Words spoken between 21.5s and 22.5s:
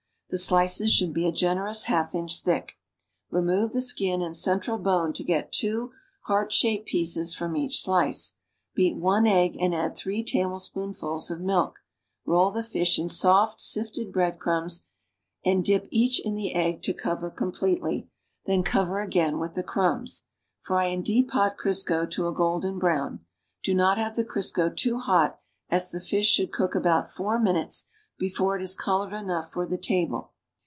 Crisco to a